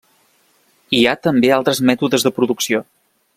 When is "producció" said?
2.41-2.83